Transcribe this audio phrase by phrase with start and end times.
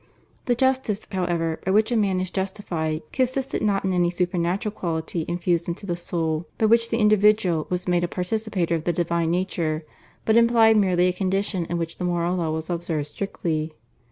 [0.45, 5.25] The justice, however, by which a man is justified, consisted not in any supernatural quality
[5.27, 9.29] infused into the soul, by which the individual was made a participator of the divine
[9.29, 9.85] nature,
[10.25, 13.75] but implied merely a condition in which the moral law was observed strictly.